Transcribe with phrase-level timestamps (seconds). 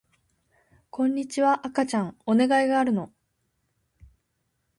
[0.89, 3.13] こんにちは赤ちゃんお願いがあるの